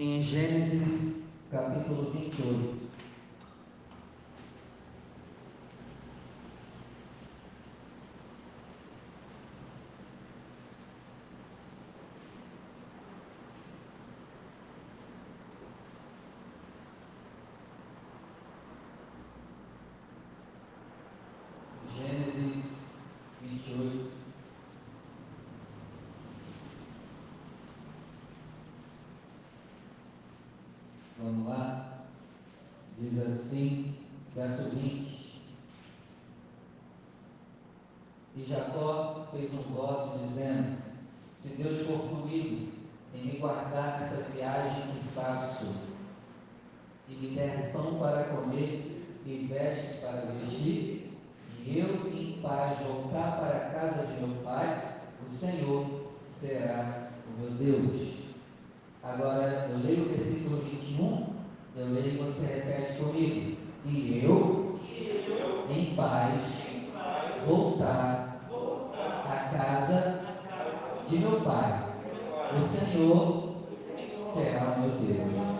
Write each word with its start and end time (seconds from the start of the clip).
em 0.00 0.22
Gênesis 0.22 1.24
capítulo 1.50 2.10
28. 2.12 2.88
Gênesis 21.94 22.86
28. 23.42 24.20
Vamos 31.22 31.48
lá. 31.48 32.06
Diz 32.98 33.20
assim, 33.20 33.94
verso 34.34 34.70
20. 34.70 35.42
E 38.36 38.44
Jacó 38.48 39.28
fez 39.40 39.54
um 39.54 39.74
voto 39.74 40.18
dizendo: 40.18 40.76
Se 41.34 41.62
Deus 41.62 41.86
for 41.86 41.98
comigo 42.00 42.68
em 43.14 43.24
me 43.24 43.38
guardar 43.38 43.98
nessa 43.98 44.30
viagem 44.30 44.82
que 44.92 45.08
faço, 45.14 45.74
e 47.08 47.14
me 47.14 47.34
der 47.34 47.72
pão 47.72 47.98
para 47.98 48.24
comer 48.24 49.06
e 49.26 49.48
vestes 49.50 50.00
para 50.00 50.32
vestir, 50.32 51.12
e 51.64 51.78
eu 51.78 52.12
em 52.12 52.40
paz 52.42 52.78
voltar 52.80 53.38
para 53.38 53.56
a 53.56 53.70
casa 53.70 54.06
de 54.06 54.20
meu 54.20 54.36
pai, 54.42 55.00
o 55.24 55.28
Senhor 55.28 55.86
será 56.26 57.10
o 57.26 57.40
meu 57.40 57.50
Deus. 57.52 58.10
Agora 59.02 59.68
eu 59.70 59.78
leio 59.78 60.04
o 60.04 60.08
versículo 60.10 60.58
21, 60.58 61.26
eu 61.76 61.86
leio 61.86 62.14
e 62.14 62.18
você 62.18 62.54
repete 62.54 63.00
comigo. 63.00 63.58
E 63.86 64.22
eu, 64.22 64.78
em 65.70 65.96
paz, 65.96 66.42
voltar 67.46 68.29
à 68.29 68.29
casa 69.50 70.20
de 71.08 71.18
meu 71.18 71.40
pai, 71.40 71.84
o 72.56 72.62
Senhor 72.62 73.54
será 74.22 74.76
o 74.76 74.80
meu 74.80 74.90
Deus. 74.90 75.56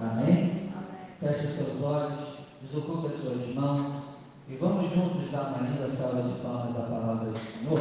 Amém? 0.00 0.72
Feche 1.20 1.46
seus 1.48 1.82
olhos, 1.82 2.20
desocupe 2.62 3.08
as 3.08 3.14
suas 3.14 3.54
mãos 3.54 4.20
e 4.48 4.56
vamos 4.56 4.90
juntos 4.90 5.30
dar 5.30 5.48
uma 5.48 5.68
linda 5.68 5.88
salva 5.88 6.22
de 6.22 6.32
palmas 6.40 6.76
à 6.76 6.82
palavra 6.82 7.30
do 7.30 7.38
Senhor. 7.38 7.80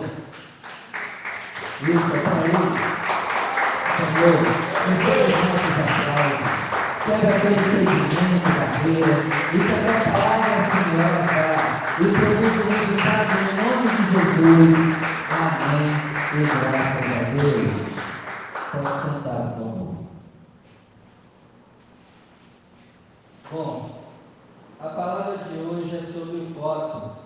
Isso 1.82 2.16
é 2.16 2.20
para 2.20 2.44
ele. 2.44 3.00
Senhor, 3.96 4.36
receba 4.90 5.24
os 5.26 5.40
nossos 5.50 5.76
aplausos. 5.88 6.60
Quebra 7.06 7.40
todo 7.40 7.54
impedimento, 7.56 8.50
carreira, 8.60 9.16
e 9.54 9.58
também 9.58 9.96
a 9.96 10.12
palavra, 10.12 10.60
Senhor, 10.70 11.14
para 11.28 11.50
e 12.00 12.12
produz 12.12 12.56
o 12.56 12.70
resultado 12.70 13.34
no 13.46 13.62
nome 13.62 13.90
de 13.98 14.04
Jesus. 14.14 15.09
Amém. 15.42 15.88
E 16.36 16.44
graças 16.44 17.06
a 17.06 17.24
Deus. 17.32 17.72
Pode 18.74 19.02
sentar, 19.02 19.56
por 19.56 19.64
favor. 19.64 19.96
Bom, 23.50 24.04
a 24.82 24.90
palavra 24.90 25.38
de 25.38 25.60
hoje 25.60 25.96
é 25.96 26.02
sobre 26.02 26.42
o 26.42 26.54
voto. 26.54 27.20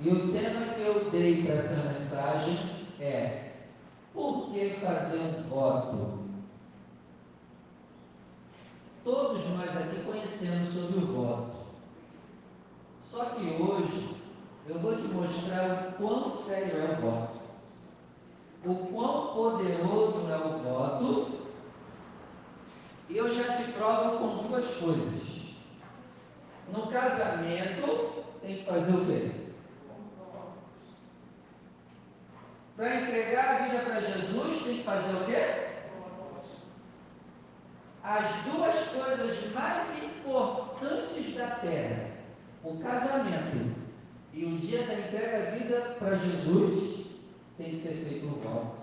E 0.00 0.08
o 0.08 0.32
tema 0.32 0.72
que 0.72 0.80
eu 0.80 1.10
dei 1.10 1.42
para 1.42 1.56
essa 1.56 1.92
mensagem 1.92 2.58
é 2.98 3.52
por 4.14 4.50
que 4.50 4.78
fazer 4.82 5.18
um 5.18 5.50
voto? 5.50 6.18
Todos 9.04 9.46
nós 9.50 9.76
aqui 9.76 10.02
conhecemos 10.02 10.70
sobre 10.70 11.04
o 11.04 11.06
voto. 11.08 11.56
Só 13.02 13.26
que 13.26 13.62
hoje 13.62 14.15
eu 14.68 14.80
vou 14.80 14.96
te 14.96 15.02
mostrar 15.02 15.88
o 15.88 15.92
quão 15.92 16.30
sério 16.30 16.80
é 16.80 16.92
o 16.92 17.00
voto. 17.00 17.36
O 18.64 18.74
quão 18.88 19.34
poderoso 19.34 20.28
é 20.30 20.36
o 20.36 20.58
voto. 20.58 21.46
E 23.08 23.16
eu 23.16 23.32
já 23.32 23.56
te 23.56 23.70
provo 23.72 24.18
com 24.18 24.48
duas 24.48 24.66
coisas. 24.74 25.36
No 26.72 26.88
casamento, 26.88 28.24
tem 28.42 28.56
que 28.56 28.64
fazer 28.64 28.92
o 28.92 29.06
quê? 29.06 29.30
Para 32.76 33.02
entregar 33.02 33.48
a 33.48 33.64
vida 33.64 33.78
para 33.84 34.00
Jesus, 34.00 34.64
tem 34.64 34.78
que 34.78 34.82
fazer 34.82 35.14
o 35.14 35.24
quê? 35.26 35.66
As 38.02 38.34
duas 38.44 38.76
coisas 38.88 39.52
mais 39.52 40.02
importantes 40.02 41.34
da 41.36 41.46
terra, 41.46 42.10
o 42.64 42.76
casamento 42.78 43.75
e 44.36 44.44
o 44.44 44.58
dia 44.58 44.82
da 44.82 44.92
entrega 44.92 45.38
da 45.38 45.50
vida 45.52 45.96
para 45.98 46.14
Jesus, 46.14 47.06
tem 47.56 47.70
que 47.70 47.76
ser 47.76 47.94
feito 48.04 48.26
o 48.26 48.38
voto. 48.38 48.76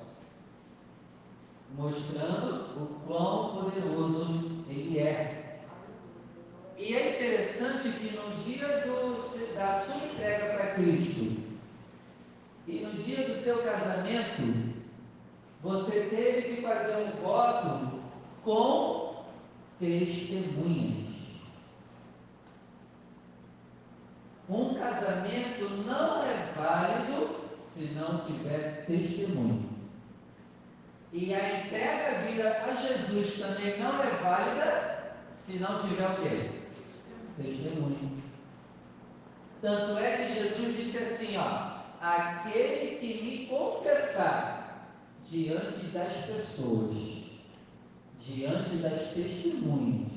Mostrando 1.77 2.81
o 2.81 2.99
quão 3.05 3.61
poderoso 3.61 4.63
ele 4.67 4.97
é. 4.97 5.59
E 6.75 6.95
é 6.95 7.15
interessante 7.15 7.87
que 7.89 8.15
no 8.15 8.35
dia 8.43 8.67
do, 8.79 9.13
da 9.53 9.79
sua 9.79 10.07
entrega 10.07 10.53
para 10.55 10.73
Cristo 10.73 11.37
e 12.67 12.79
no 12.79 12.91
dia 12.93 13.27
do 13.27 13.35
seu 13.35 13.59
casamento, 13.59 14.73
você 15.61 16.07
teve 16.09 16.55
que 16.55 16.61
fazer 16.63 16.95
um 17.03 17.21
voto 17.21 17.99
com 18.43 19.25
testemunhas. 19.79 21.13
Um 24.53 24.75
casamento 24.75 25.67
não 25.83 26.23
é 26.23 26.53
válido 26.55 27.37
se 27.63 27.85
não 27.95 28.19
tiver 28.19 28.85
testemunho. 28.85 29.67
E 31.11 31.33
a 31.33 31.59
entrega 31.59 32.11
da 32.11 32.21
vida 32.27 32.61
a 32.63 32.75
Jesus 32.75 33.39
também 33.39 33.79
não 33.79 33.99
é 33.99 34.11
válida 34.21 35.15
se 35.33 35.57
não 35.57 35.79
tiver 35.79 36.07
o 36.07 36.21
quê? 36.21 36.51
Testemunho. 37.41 38.21
Tanto 39.59 39.97
é 39.97 40.17
que 40.17 40.35
Jesus 40.35 40.77
disse 40.77 40.97
assim, 40.99 41.37
ó, 41.37 41.79
aquele 41.99 42.97
que 42.97 43.23
me 43.23 43.47
confessar 43.47 44.91
diante 45.25 45.85
das 45.87 46.13
pessoas, 46.27 47.23
diante 48.19 48.75
das 48.75 49.13
testemunhas, 49.13 50.12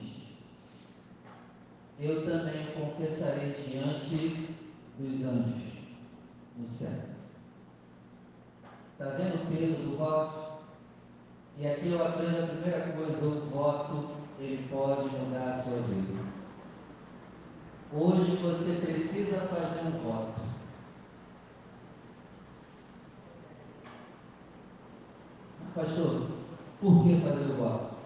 eu 1.98 2.24
também 2.26 2.66
confessarei 2.74 3.52
diante 3.52 4.54
dos 4.98 5.24
anjos 5.24 5.72
no 6.56 6.66
céu. 6.66 7.16
Está 8.92 9.16
vendo 9.16 9.42
o 9.42 9.46
peso 9.46 9.82
do 9.82 9.96
voto? 9.96 10.46
E 11.58 11.66
aqui 11.66 11.88
eu 11.88 12.04
aprendo 12.04 12.44
a 12.44 12.46
primeira 12.46 12.92
coisa: 12.92 13.26
o 13.26 13.40
voto 13.46 14.08
ele 14.38 14.68
pode 14.68 15.08
mudar 15.16 15.50
a 15.50 15.62
sua 15.62 15.80
vida. 15.82 16.26
Hoje 17.92 18.36
você 18.36 18.84
precisa 18.84 19.40
fazer 19.40 19.88
um 19.88 19.98
voto. 20.02 20.40
Pastor, 25.74 26.30
por 26.80 27.04
que 27.04 27.20
fazer 27.20 27.52
o 27.52 27.56
voto? 27.56 27.96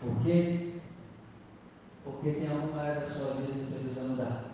Por 0.00 0.17
quê? 0.28 0.74
Porque 2.04 2.32
tem 2.32 2.50
alguma 2.50 2.82
área 2.82 3.00
da 3.00 3.06
sua 3.06 3.34
vida 3.34 3.52
que 3.52 3.64
você 3.64 3.78
precisa 3.78 4.02
mudar. 4.02 4.44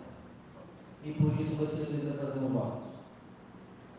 E 1.03 1.11
por 1.11 1.39
isso 1.39 1.55
você 1.55 1.85
precisa 1.85 2.13
fazer 2.13 2.39
um 2.39 2.49
voto. 2.49 2.87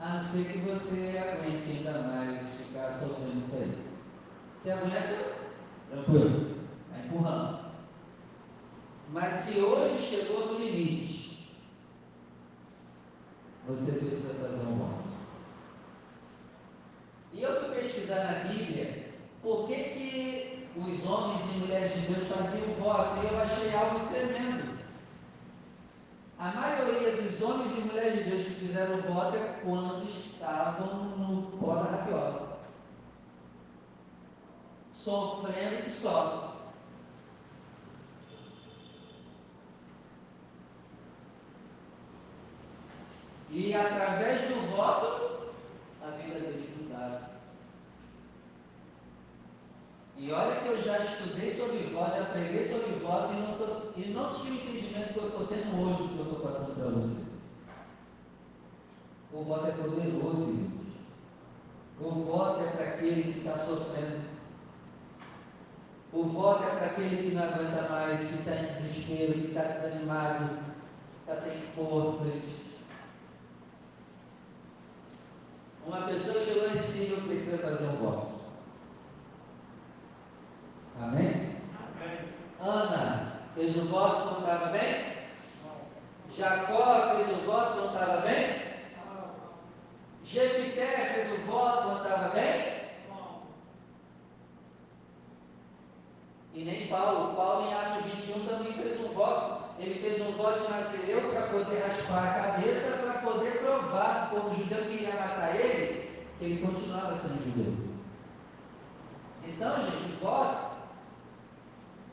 A 0.00 0.14
não 0.14 0.22
ser 0.22 0.44
que 0.52 0.58
você 0.58 1.18
aguente 1.18 1.70
ainda 1.70 2.02
mais 2.02 2.46
ficar 2.48 2.92
sofrendo 2.92 3.40
isso 3.40 3.56
aí. 3.56 3.78
Você 4.58 4.70
aguenta? 4.70 5.36
Tranquilo. 5.90 6.56
Vai 6.90 7.06
empurrando. 7.06 7.66
Mas 9.10 9.34
se 9.34 9.60
hoje 9.60 10.02
chegou 10.02 10.52
no 10.52 10.58
limite, 10.58 11.48
você 13.66 13.92
precisa 13.92 14.34
fazer 14.34 14.66
um 14.66 14.76
voto. 14.76 15.06
E 17.32 17.42
eu 17.42 17.60
fui 17.60 17.74
pesquisar 17.76 18.24
na 18.24 18.48
Bíblia 18.48 19.12
por 19.42 19.68
que, 19.68 19.74
que 19.74 20.65
os 20.76 21.06
homens 21.06 21.40
e 21.54 21.58
mulheres 21.58 21.94
de 21.94 22.00
Deus 22.00 22.28
faziam 22.28 22.74
voto, 22.74 23.22
e 23.22 23.32
eu 23.32 23.40
achei 23.40 23.74
algo 23.74 24.06
tremendo. 24.08 24.76
A 26.38 26.50
maioria 26.50 27.22
dos 27.22 27.40
homens 27.40 27.78
e 27.78 27.80
mulheres 27.80 28.24
de 28.24 28.30
Deus 28.30 28.44
que 28.44 28.54
fizeram 28.54 29.00
voto 29.00 29.36
é 29.36 29.60
quando 29.64 30.06
estavam 30.06 31.04
no 31.16 31.42
pó 31.58 31.76
da 31.76 31.90
rapiola. 31.90 32.58
Sofrendo 34.92 35.84
que 35.84 35.90
sofre. 35.90 36.56
E 43.48 43.74
através 43.74 44.42
do 44.48 44.76
voto, 44.76 45.54
a 46.02 46.10
vida 46.10 46.40
deles 46.40 46.68
mudaram. 46.76 47.35
E 50.18 50.32
olha 50.32 50.60
que 50.60 50.68
eu 50.68 50.82
já 50.82 50.98
estudei 50.98 51.50
sobre 51.50 51.78
voto, 51.92 52.16
já 52.16 52.24
preguei 52.26 52.66
sobre 52.66 52.98
voto 53.00 53.34
e 53.34 53.36
não, 53.36 53.58
tô, 53.58 54.00
e 54.00 54.08
não 54.08 54.32
tinha 54.32 54.52
o 54.52 54.56
entendimento 54.56 55.12
que 55.12 55.18
eu 55.18 55.28
estou 55.28 55.46
tendo 55.46 55.82
hoje 55.82 56.02
do 56.02 56.08
que 56.08 56.18
eu 56.18 56.24
estou 56.24 56.40
passando 56.40 56.74
para 56.74 56.90
você. 56.90 57.36
O 59.32 59.44
voto 59.44 59.66
é 59.66 59.70
poderoso, 59.72 60.50
irmãos. 60.50 60.86
O 62.00 62.10
voto 62.24 62.62
é 62.62 62.66
para 62.68 62.84
aquele 62.84 63.32
que 63.32 63.38
está 63.40 63.56
sofrendo. 63.56 64.24
O 66.12 66.24
voto 66.24 66.64
é 66.64 66.70
para 66.70 66.86
aquele 66.86 67.28
que 67.28 67.34
não 67.34 67.42
aguenta 67.42 67.88
mais, 67.88 68.26
que 68.26 68.34
está 68.36 68.54
em 68.54 68.66
desespero, 68.68 69.32
que 69.34 69.48
está 69.48 69.62
desanimado, 69.62 70.58
está 71.20 71.36
sem 71.36 71.60
forças. 71.74 72.40
Uma 75.86 76.02
pessoa 76.02 76.42
chegou 76.42 76.70
nesse 76.70 76.98
nível 76.98 77.18
precisa 77.26 77.58
fazer 77.58 77.84
um 77.84 77.96
voto. 77.96 78.25
Amém? 81.06 81.56
Ana 82.60 83.40
fez 83.54 83.76
o 83.76 83.82
voto 83.82 84.28
quando 84.28 84.40
estava 84.40 84.66
bem? 84.66 85.16
Jacó 86.36 87.14
fez 87.14 87.28
o 87.30 87.46
voto 87.46 87.72
quando 87.74 87.94
estava 87.94 88.20
bem? 88.22 88.66
Jefité 90.24 90.86
fez 91.14 91.38
o 91.38 91.46
voto 91.46 91.82
quando 91.82 92.04
estava 92.04 92.28
bem? 92.30 92.76
E 96.54 96.64
nem 96.64 96.88
Paulo. 96.88 97.36
Paulo 97.36 97.68
em 97.68 97.74
Atos 97.74 98.04
21 98.06 98.46
também 98.46 98.72
fez 98.72 99.00
um 99.00 99.14
voto. 99.14 99.64
Ele 99.78 100.00
fez 100.00 100.20
um 100.26 100.32
voto 100.32 100.64
de 100.64 100.70
Nazireu 100.72 101.30
para 101.30 101.42
poder 101.42 101.84
raspar 101.86 102.26
a 102.26 102.42
cabeça, 102.42 102.96
para 102.96 103.20
poder 103.20 103.58
provar, 103.60 104.30
quando 104.30 104.50
o 104.50 104.54
judeu 104.56 104.82
queria 104.86 105.14
matar 105.14 105.54
ele, 105.54 106.10
que 106.38 106.44
ele 106.44 106.66
continuava 106.66 107.14
sendo 107.14 107.44
judeu. 107.44 107.86
Então, 109.44 109.76
gente, 109.84 110.16
voto 110.20 110.75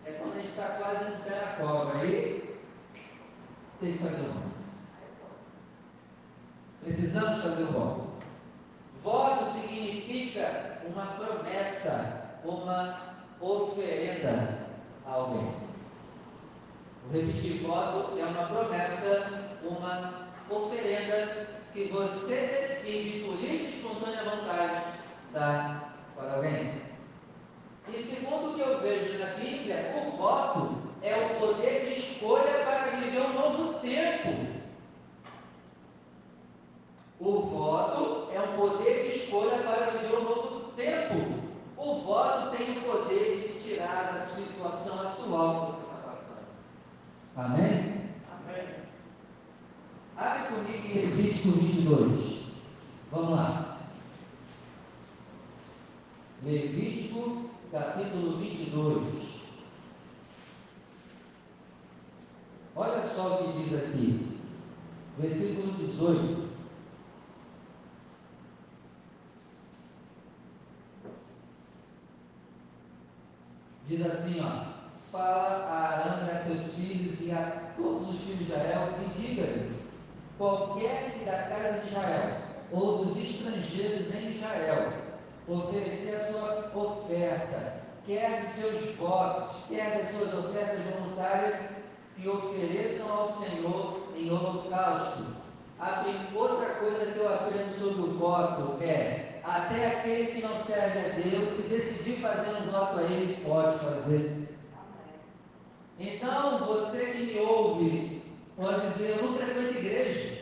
é 0.05 0.11
quando 0.11 0.33
a 0.33 0.35
gente 0.35 0.49
está 0.49 0.67
quase 0.69 1.05
no 1.05 1.23
pé 1.23 1.39
na 1.39 1.65
cobra. 1.65 1.99
Aí 1.99 2.59
tem 3.79 3.93
que 3.93 4.03
fazer 4.03 4.21
o 4.21 4.33
voto. 4.33 4.53
Precisamos 6.81 7.41
fazer 7.43 7.63
o 7.63 7.67
voto. 7.67 8.13
Voto 9.03 9.45
significa 9.45 10.81
uma 10.85 11.05
promessa, 11.05 12.37
uma 12.43 13.15
oferenda 13.39 14.59
a 15.05 15.11
alguém. 15.11 15.53
O 17.05 17.13
repetir 17.13 17.61
voto 17.61 18.17
é 18.17 18.25
uma 18.25 18.47
promessa, 18.47 19.57
uma 19.63 20.29
oferenda 20.49 21.47
que 21.73 21.85
você 21.87 22.35
decide 22.35 23.25
por 23.25 23.35
livre 23.35 23.65
e 23.65 23.69
espontânea 23.69 24.23
vontade 24.23 24.83
dar 25.33 25.95
para 26.15 26.35
alguém. 26.35 26.92
E 27.89 27.97
segundo 27.97 28.51
o 28.51 28.55
que 28.55 28.61
eu 28.61 28.79
vejo 28.79 29.19
na 29.19 29.33
Bíblia, 29.33 29.93
o 29.97 30.11
voto 30.17 30.81
é 31.01 31.15
o 31.15 31.39
poder 31.39 31.85
de 31.85 31.99
escolha 31.99 32.63
para 32.63 32.91
viver 32.91 33.21
um 33.21 33.33
novo 33.33 33.79
tempo. 33.79 34.53
O 37.19 37.41
voto 37.41 38.31
é 38.31 38.41
um 38.41 38.55
poder 38.55 39.03
de 39.03 39.17
escolha 39.17 39.57
para 39.63 39.91
viver 39.91 40.15
um 40.15 40.23
novo 40.23 40.71
tempo. 40.71 41.43
O 41.77 42.01
voto 42.01 42.55
tem 42.55 42.77
o 42.77 42.81
poder 42.81 43.47
de 43.47 43.59
tirar 43.59 44.13
da 44.13 44.19
situação 44.19 45.01
atual 45.01 45.65
que 45.65 45.71
você 45.71 45.83
está 45.83 46.09
passando. 46.09 46.45
Amém? 47.35 48.09
Amém. 48.31 48.67
Abre 50.15 50.55
comigo 50.55 50.87
em 50.87 50.93
Levítico 50.93 51.49
22. 51.49 52.43
Vamos 53.11 53.31
lá. 53.31 53.77
Levítico 56.43 57.42
capítulo 57.73 58.37
22. 58.37 59.03
Olha 62.75 63.03
só 63.03 63.33
o 63.33 63.37
que 63.37 63.63
diz 63.63 63.73
aqui, 63.73 64.39
versículo 65.17 65.73
18. 65.73 66.49
Diz 73.87 74.05
assim, 74.05 74.39
ó, 74.41 74.65
fala 75.11 75.65
a 75.65 75.87
Arão 75.87 76.27
e 76.27 76.31
a 76.31 76.35
seus 76.35 76.75
filhos 76.75 77.21
e 77.21 77.31
a 77.31 77.71
todos 77.75 78.09
os 78.09 78.21
filhos 78.21 78.37
de 78.37 78.43
Israel 78.43 78.93
e 79.01 79.19
diga-lhes, 79.19 79.93
qualquer 80.37 81.13
que 81.13 81.25
da 81.25 81.47
casa 81.47 81.81
de 81.81 81.87
Israel 81.87 82.37
ou 82.71 83.03
dos 83.03 83.17
estrangeiros 83.17 84.13
em 84.13 84.35
Israel 84.35 85.03
oferecer 85.47 86.15
a 86.15 86.25
sua 86.25 86.71
oferta, 86.75 87.83
quer 88.05 88.41
de 88.41 88.47
seus 88.47 88.95
votos, 88.95 89.57
quer 89.67 89.97
das 89.97 90.09
suas 90.09 90.33
ofertas 90.33 90.85
voluntárias, 90.85 91.83
que 92.15 92.27
ofereçam 92.27 93.11
ao 93.11 93.31
Senhor 93.31 94.03
em 94.15 94.31
holocausto. 94.31 95.25
Outra 96.33 96.75
coisa 96.75 97.11
que 97.11 97.19
eu 97.19 97.33
aprendo 97.33 97.73
sobre 97.77 98.01
o 98.01 98.13
voto 98.13 98.81
é: 98.81 99.39
até 99.43 99.87
aquele 99.87 100.27
que 100.27 100.41
não 100.41 100.55
serve 100.55 100.99
a 100.99 101.09
Deus, 101.09 101.49
se 101.49 101.69
decidir 101.69 102.21
fazer 102.21 102.51
um 102.57 102.71
voto 102.71 102.99
a 102.99 103.03
Ele, 103.03 103.43
pode 103.43 103.79
fazer. 103.79 104.47
Então, 105.99 106.65
você 106.65 107.05
que 107.07 107.23
me 107.23 107.39
ouve, 107.39 108.21
pode 108.55 108.87
dizer: 108.87 109.17
Eu 109.17 109.25
não 109.25 109.37
frequento 109.37 109.77
igreja, 109.77 110.37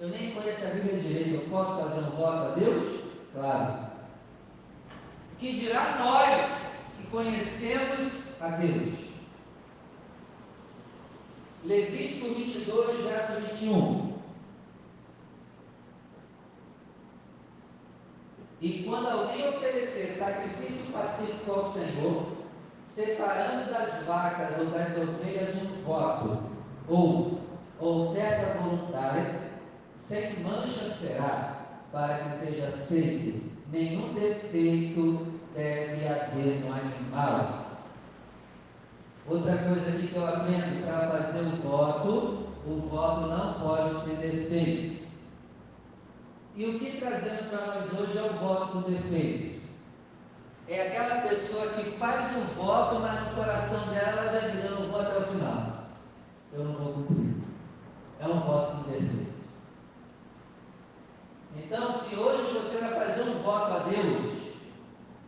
eu 0.00 0.08
nem 0.08 0.32
conheço 0.32 0.66
a 0.66 0.70
Bíblia 0.70 1.00
direito, 1.00 1.34
eu 1.34 1.50
posso 1.50 1.82
fazer 1.82 2.00
um 2.00 2.16
voto 2.16 2.52
a 2.52 2.54
Deus? 2.56 3.00
Claro 3.32 3.85
que 5.38 5.52
dirá 5.52 5.96
nós 5.98 6.50
que 6.96 7.06
conhecemos 7.08 8.40
a 8.40 8.48
Deus. 8.48 8.94
Levítico 11.64 12.34
22, 12.34 13.00
verso 13.02 13.32
21. 13.40 14.16
E 18.60 18.84
quando 18.84 19.08
alguém 19.08 19.48
oferecer 19.48 20.06
sacrifício 20.06 20.92
pacífico 20.92 21.52
ao 21.52 21.70
Senhor, 21.70 22.26
separando 22.84 23.70
das 23.70 24.04
vacas 24.04 24.58
ou 24.58 24.66
das 24.66 24.96
ovelhas 24.96 25.56
um 25.56 25.82
voto, 25.82 26.42
ou 26.88 27.40
oferta 27.78 28.58
voluntária, 28.58 29.50
sem 29.96 30.40
mancha 30.40 30.88
será, 30.88 31.66
para 31.92 32.18
que 32.20 32.34
seja 32.34 32.68
aceito 32.68 33.55
nenhum 33.70 34.14
defeito 34.14 35.26
deve 35.54 36.06
haver 36.06 36.60
no 36.64 36.72
animal. 36.72 37.66
Outra 39.28 39.56
coisa 39.58 39.88
aqui 39.88 40.08
que 40.08 40.16
eu 40.16 40.26
aprendo 40.26 40.86
para 40.86 41.08
fazer 41.08 41.40
o 41.40 41.56
voto, 41.56 42.46
o 42.66 42.88
voto 42.88 43.26
não 43.26 43.54
pode 43.54 44.04
ter 44.06 44.16
defeito. 44.16 45.06
E 46.54 46.66
o 46.66 46.78
que 46.78 46.98
trazendo 46.98 47.50
para 47.50 47.66
nós 47.66 47.92
hoje 47.92 48.16
é 48.16 48.22
o 48.22 48.32
voto 48.34 48.68
com 48.68 48.90
defeito? 48.90 49.56
É 50.68 50.88
aquela 50.88 51.22
pessoa 51.28 51.68
que 51.74 51.90
faz 51.92 52.36
o 52.36 52.40
voto, 52.54 53.00
mas 53.00 53.20
no 53.28 53.34
coração 53.34 53.88
dela 53.88 54.32
já 54.32 54.48
diz: 54.48 54.64
Eu 54.64 54.80
não 54.80 54.88
vou 54.88 55.00
até 55.00 55.18
o 55.18 55.22
final. 55.22 55.86
Eu 56.52 56.64
não 56.64 56.72
vou 56.72 56.92
cumprir. 56.94 57.36
É 58.20 58.26
um 58.26 58.40
voto 58.40 58.76
com 58.76 58.90
defeito. 58.90 59.26
Então, 61.56 61.92
se 61.92 62.16
hoje 62.16 62.52
você 62.52 62.78
vai 62.78 63.06
fazer 63.06 63.22
um 63.22 63.42
voto 63.42 63.72
a 63.72 63.78
Deus, 63.90 64.36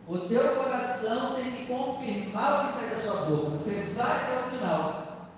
o 0.09 0.17
teu 0.21 0.55
coração 0.55 1.35
tem 1.35 1.51
que 1.51 1.65
confirmar 1.67 2.65
o 2.65 2.67
que 2.67 2.73
sai 2.73 2.89
da 2.89 2.95
sua 2.95 3.25
boca. 3.25 3.51
Você 3.51 3.93
vai 3.95 4.23
até 4.23 4.39
o 4.39 4.49
final. 4.49 5.29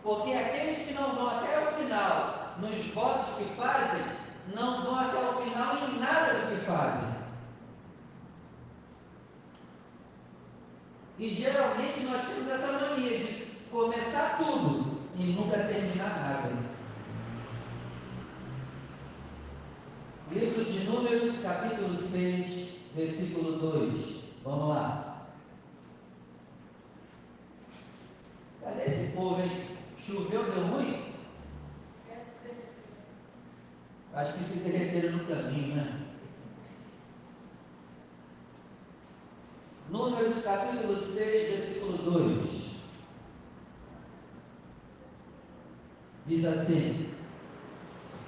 Porque 0.00 0.32
aqueles 0.32 0.86
que 0.86 0.94
não 0.94 1.16
vão 1.16 1.28
até 1.28 1.58
o 1.58 1.72
final 1.72 2.54
nos 2.60 2.86
votos 2.94 3.34
que 3.34 3.44
fazem, 3.56 4.04
não 4.54 4.84
vão 4.84 4.94
até 4.94 5.18
o 5.18 5.42
final 5.42 5.76
em 5.76 5.98
nada 5.98 6.34
do 6.34 6.54
que 6.54 6.64
fazem. 6.64 7.14
E 11.18 11.34
geralmente 11.34 12.00
nós 12.04 12.22
temos 12.28 12.48
essa 12.48 12.72
mania 12.78 13.18
de 13.18 13.46
começar 13.72 14.38
tudo 14.38 15.00
e 15.16 15.32
nunca 15.32 15.58
terminar 15.64 16.20
nada. 16.20 16.63
Livro 20.34 20.64
de 20.64 20.80
Números, 20.80 21.38
capítulo 21.42 21.96
6, 21.96 22.68
versículo 22.96 23.52
2. 23.52 24.16
Vamos 24.42 24.68
lá. 24.70 25.28
Cadê 28.60 28.82
esse 28.82 29.12
povo, 29.12 29.40
hein? 29.40 29.68
Choveu, 30.04 30.42
deu 30.50 30.66
ruim? 30.66 31.04
Acho 34.12 34.32
que 34.32 34.42
se 34.42 34.68
derreteram 34.68 35.18
no 35.18 35.24
caminho, 35.24 35.76
né? 35.76 36.00
Números 39.88 40.42
capítulo 40.42 40.98
6, 40.98 41.50
versículo 41.50 41.98
2. 41.98 42.64
Diz 46.26 46.44
assim: 46.44 47.08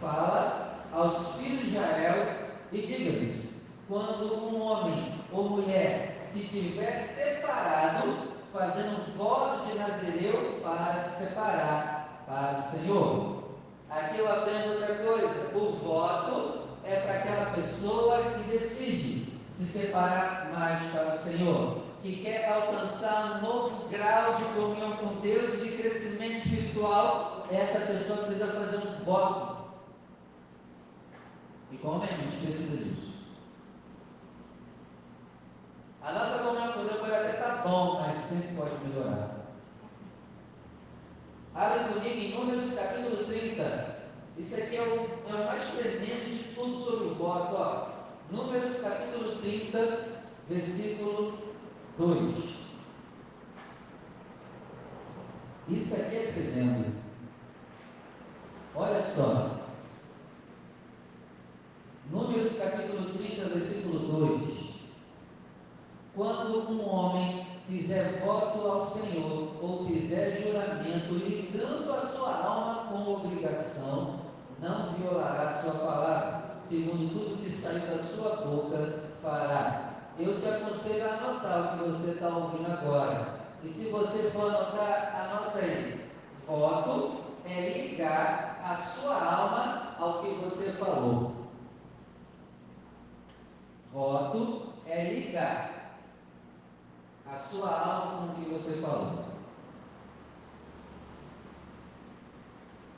Fala 0.01 0.66
aos 0.97 1.37
filhos 1.37 1.61
de 1.61 1.77
Israel 1.77 2.27
e 2.73 2.81
diga-lhes: 2.81 3.53
quando 3.87 4.35
um 4.49 4.61
homem 4.61 5.15
ou 5.31 5.51
mulher 5.51 6.19
se 6.23 6.41
tiver 6.41 6.97
separado, 6.97 8.33
fazendo 8.53 9.17
voto 9.17 9.67
de 9.67 9.79
Nazireu 9.79 10.61
para 10.63 10.99
se 10.99 11.27
separar 11.27 12.25
para 12.27 12.59
o 12.59 12.63
Senhor. 12.63 13.45
Aqui 13.91 14.19
eu 14.19 14.33
aprendo 14.33 14.73
outra 14.73 14.95
coisa: 14.97 15.57
o 15.57 15.77
voto 15.85 16.61
é 16.83 16.97
para 16.97 17.15
aquela 17.15 17.51
pessoa 17.53 18.23
que 18.23 18.51
decide 18.51 19.33
se 19.51 19.65
separar 19.65 20.51
mais 20.53 20.83
para 20.91 21.15
o 21.15 21.19
Senhor, 21.19 21.79
que 22.03 22.23
quer 22.23 22.51
alcançar 22.51 23.39
um 23.39 23.47
novo 23.47 23.89
grau 23.89 24.35
de 24.35 24.45
comunhão 24.45 24.93
com 24.93 25.21
Deus 25.21 25.55
e 25.55 25.57
de 25.59 25.77
crescimento 25.77 26.47
espiritual. 26.47 27.47
Essa 27.51 27.81
pessoa 27.81 28.25
precisa 28.25 28.47
fazer 28.49 28.77
um 28.79 29.05
voto. 29.05 29.56
E 31.73 31.77
gente 31.77 32.45
precisa 32.45 32.85
disso? 32.85 33.17
A 36.03 36.13
nossa 36.13 36.45
comunhão 36.45 36.73
com 36.73 36.85
Deus 36.85 37.01
pode 37.01 37.15
até 37.15 37.33
estar 37.33 37.63
bom, 37.67 38.01
mas 38.01 38.17
sempre 38.19 38.55
pode 38.55 38.85
melhorar. 38.85 39.37
Abre 41.55 41.93
comigo 41.93 42.15
em 42.15 42.35
Números 42.37 42.75
capítulo 42.75 43.25
30. 43.25 43.97
Isso 44.39 44.55
aqui 44.55 44.77
é 44.77 44.83
o, 44.83 45.31
é 45.31 45.35
o 45.35 45.47
mais 45.47 45.65
tremendo 45.73 46.31
de 46.31 46.55
tudo 46.55 46.85
sobre 46.85 47.07
o 47.07 47.15
voto. 47.15 47.55
Ó. 47.57 47.97
Números 48.31 48.79
capítulo 48.79 49.37
30, 49.41 50.21
versículo 50.49 51.39
2. 51.99 52.57
Isso 55.69 55.95
aqui 55.97 56.17
é 56.17 56.33
tremendo. 56.33 56.95
Olha 58.75 59.03
só. 59.03 59.57
Números 62.11 62.57
capítulo 62.59 63.15
30, 63.15 63.49
versículo 63.49 63.99
2. 63.99 64.77
Quando 66.15 66.71
um 66.71 66.89
homem 66.89 67.47
fizer 67.87 68.21
voto 68.25 68.67
ao 68.67 68.83
Senhor 68.85 69.49
ou 69.63 69.87
fizer 69.87 70.43
juramento 70.43 71.15
ligando 71.15 71.93
a 71.93 72.01
sua 72.01 72.35
alma 72.35 72.75
com 72.89 73.13
obrigação, 73.13 74.17
não 74.61 74.95
violará 74.95 75.53
sua 75.53 75.75
palavra, 75.75 76.57
segundo 76.61 77.13
tudo 77.13 77.45
que 77.45 77.49
saiu 77.49 77.87
da 77.87 77.99
sua 77.99 78.45
boca 78.45 79.05
fará. 79.23 79.93
Eu 80.19 80.37
te 80.41 80.49
aconselho 80.49 81.05
a 81.09 81.15
anotar 81.15 81.61
o 81.61 81.79
que 81.79 81.91
você 81.91 82.11
está 82.11 82.27
ouvindo 82.27 82.73
agora. 82.73 83.37
E 83.63 83.69
se 83.69 83.89
você 83.91 84.31
for 84.31 84.53
anotar, 84.53 85.31
anota 85.31 85.59
aí. 85.59 86.11
Voto 86.45 87.21
é 87.45 87.69
ligar 87.69 88.61
a 88.65 88.77
sua 88.77 89.15
alma 89.15 89.95
ao 90.01 90.23
que 90.23 90.31
você 90.45 90.73
falou. 90.73 91.33
Voto 93.93 94.73
é 94.87 95.05
ligar 95.05 95.76
a 97.33 97.39
sua 97.39 97.71
alma 97.71 98.17
com 98.19 98.33
o 98.33 98.45
que 98.45 98.51
você 98.51 98.81
falou. 98.81 99.25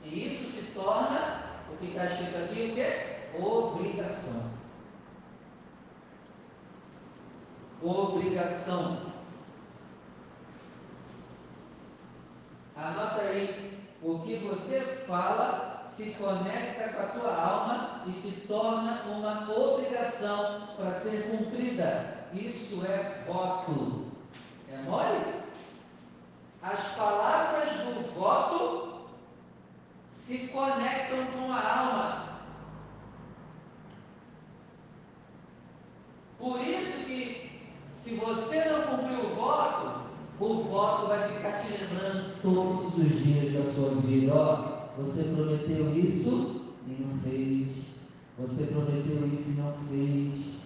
E 0.03 0.27
isso 0.27 0.51
se 0.51 0.71
torna, 0.71 1.43
o 1.71 1.77
que 1.77 1.87
está 1.87 2.05
escrito 2.05 2.37
aqui, 2.37 2.71
o 2.71 2.75
quê? 2.75 3.39
Obrigação. 3.39 4.49
Obrigação. 7.81 8.97
Anota 12.75 13.21
aí, 13.21 13.87
o 14.01 14.19
que 14.19 14.35
você 14.37 15.03
fala 15.07 15.81
se 15.83 16.11
conecta 16.11 16.93
com 16.93 17.01
a 17.01 17.07
tua 17.07 17.35
alma 17.35 18.03
e 18.07 18.13
se 18.13 18.47
torna 18.47 19.01
uma 19.03 19.51
obrigação 19.51 20.69
para 20.77 20.91
ser 20.93 21.29
cumprida. 21.29 22.29
Isso 22.31 22.85
é 22.85 23.25
voto. 23.27 24.08
É 24.71 24.77
mole? 24.83 25.39
As 26.61 26.95
palavras 26.95 27.69
do 27.69 28.13
voto 28.13 29.09
se 30.11 30.49
conectam 30.49 31.25
com 31.27 31.51
a 31.51 31.79
alma. 31.79 32.29
Por 36.37 36.61
isso 36.61 37.05
que, 37.05 37.51
se 37.95 38.15
você 38.15 38.63
não 38.65 38.97
cumprir 38.97 39.17
o 39.17 39.35
voto, 39.35 40.01
o 40.39 40.63
voto 40.63 41.07
vai 41.07 41.27
ficar 41.29 41.61
te 41.61 41.71
lembrando 41.71 42.41
todos 42.41 42.97
os 42.97 43.23
dias 43.23 43.53
da 43.53 43.73
sua 43.73 43.89
vida. 44.01 44.33
Ó, 44.35 45.01
você 45.01 45.23
prometeu 45.35 45.95
isso 45.97 46.73
e 46.87 47.01
não 47.01 47.17
fez. 47.19 47.67
Você 48.37 48.67
prometeu 48.67 49.27
isso 49.33 49.49
e 49.49 49.61
não 49.61 49.73
fez. 49.89 50.59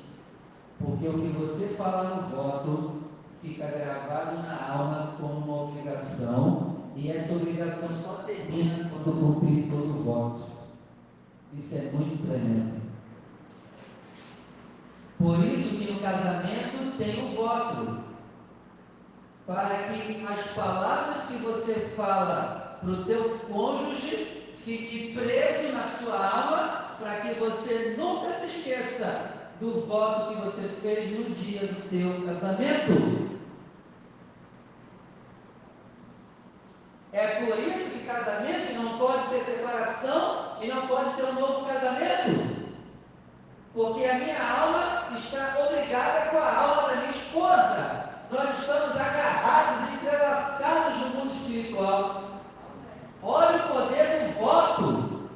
Porque 0.80 1.08
o 1.08 1.22
que 1.22 1.38
você 1.38 1.76
fala 1.76 2.16
no 2.16 2.36
voto 2.36 3.03
fica 3.44 3.68
gravado 3.68 4.38
na 4.38 4.70
alma 4.72 5.16
como 5.20 5.40
uma 5.40 5.64
obrigação, 5.64 6.78
e 6.96 7.12
essa 7.12 7.34
obrigação 7.34 7.90
só 8.02 8.24
termina 8.24 8.90
quando 8.90 9.20
cumprir 9.20 9.70
todo 9.70 10.00
o 10.00 10.04
voto. 10.04 10.44
Isso 11.58 11.76
é 11.76 11.92
muito 11.92 12.26
tremendo. 12.26 12.82
Por 15.20 15.40
isso 15.40 15.78
que 15.78 15.92
no 15.92 16.00
casamento 16.00 16.98
tem 16.98 17.26
o 17.26 17.36
voto. 17.36 18.04
Para 19.46 19.90
que 19.90 20.26
as 20.26 20.48
palavras 20.54 21.26
que 21.26 21.34
você 21.38 21.74
fala 21.98 22.80
para 22.82 22.90
o 22.90 23.04
teu 23.04 23.40
cônjuge 23.40 24.56
fique 24.64 25.14
preso 25.14 25.74
na 25.74 25.84
sua 25.84 26.16
alma, 26.16 26.96
para 26.98 27.22
que 27.22 27.40
você 27.40 27.96
nunca 27.98 28.34
se 28.36 28.46
esqueça 28.46 29.52
do 29.60 29.86
voto 29.86 30.34
que 30.36 30.42
você 30.42 30.68
fez 30.68 31.12
no 31.12 31.36
dia 31.36 31.68
do 31.68 31.90
teu 31.90 32.26
casamento. 32.26 33.24
É 37.12 37.28
por 37.46 37.60
casamento 38.14 38.74
não 38.74 38.98
pode 38.98 39.28
ter 39.30 39.42
separação 39.42 40.58
e 40.62 40.68
não 40.68 40.88
pode 40.88 41.16
ter 41.16 41.24
um 41.24 41.34
novo 41.34 41.66
casamento. 41.66 42.64
Porque 43.74 44.06
a 44.06 44.14
minha 44.16 44.38
alma 44.38 45.10
está 45.18 45.58
obrigada 45.66 46.30
com 46.30 46.38
a 46.38 46.56
alma 46.56 46.90
da 46.90 46.96
minha 46.98 47.10
esposa. 47.10 48.10
Nós 48.32 48.60
estamos 48.60 48.96
agarrados, 48.96 49.94
entrelaçados 49.94 50.98
no 50.98 51.08
mundo 51.10 51.34
espiritual. 51.34 52.24
Olha 53.24 53.58
o 53.58 53.68
poder 53.70 54.28
do 54.28 54.40
voto. 54.40 55.30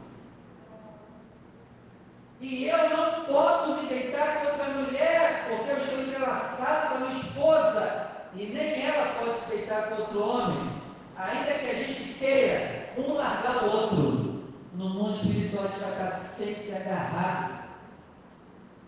E 2.40 2.68
eu 2.68 2.90
não 2.90 3.26
posso 3.26 3.70
me 3.74 3.88
deitar 3.88 4.42
com 4.42 4.48
outra 4.52 4.66
mulher, 4.66 5.48
porque 5.50 5.72
eu 5.72 5.78
estou 5.78 6.00
entrelaçado 6.00 6.90
com 6.90 6.96
a 6.96 7.00
minha 7.00 7.20
esposa. 7.20 8.08
E 8.36 8.46
nem 8.46 8.86
ela 8.86 9.16
pode 9.20 9.40
se 9.40 9.50
deitar 9.50 9.90
com 9.90 10.02
outro 10.02 10.24
homem 10.24 10.77
ainda 11.18 11.54
que 11.54 11.70
a 11.70 11.74
gente 11.74 12.14
queira 12.14 12.94
um 12.98 13.14
largar 13.14 13.64
o 13.64 13.72
outro, 13.72 14.54
no 14.74 14.90
mundo 14.90 15.16
espiritual 15.16 15.66
a 15.66 15.68
gente 15.68 15.80
vai 15.80 15.92
estar 15.92 16.10
sempre 16.10 16.76
agarrado. 16.76 17.68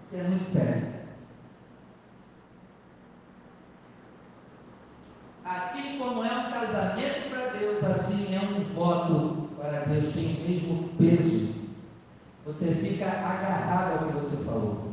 Isso 0.01 0.15
é 0.15 0.23
muito 0.23 0.45
sério. 0.45 0.99
Assim 5.43 5.97
como 5.97 6.23
é 6.23 6.31
um 6.31 6.51
casamento 6.51 7.29
para 7.29 7.47
Deus, 7.57 7.83
assim 7.83 8.35
é 8.35 8.39
um 8.39 8.63
voto 8.73 9.49
para 9.57 9.85
Deus, 9.85 10.13
tem 10.13 10.35
o 10.35 10.47
mesmo 10.47 10.89
peso. 10.97 11.55
Você 12.45 12.73
fica 12.75 13.05
agarrado 13.05 13.91
ao 13.93 14.07
que 14.07 14.13
você 14.13 14.43
falou. 14.45 14.89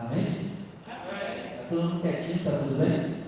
Amém? 0.00 0.52
Está 0.80 1.71
todo 1.82 2.00
quietinho? 2.00 2.36
Está 2.36 2.58
tudo 2.58 2.78
bem? 2.78 3.22